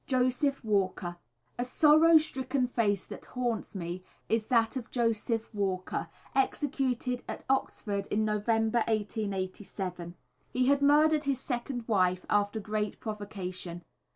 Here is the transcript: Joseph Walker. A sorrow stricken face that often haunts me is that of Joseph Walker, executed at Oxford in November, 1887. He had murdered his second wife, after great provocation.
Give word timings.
Joseph 0.07 0.63
Walker. 0.65 1.17
A 1.59 1.63
sorrow 1.63 2.17
stricken 2.17 2.65
face 2.65 3.05
that 3.05 3.25
often 3.27 3.33
haunts 3.43 3.75
me 3.75 4.03
is 4.29 4.47
that 4.47 4.75
of 4.75 4.89
Joseph 4.89 5.53
Walker, 5.53 6.09
executed 6.33 7.21
at 7.29 7.45
Oxford 7.47 8.07
in 8.07 8.25
November, 8.25 8.79
1887. 8.87 10.15
He 10.51 10.65
had 10.65 10.81
murdered 10.81 11.25
his 11.25 11.39
second 11.39 11.87
wife, 11.87 12.25
after 12.31 12.59
great 12.59 12.99
provocation. 12.99 13.83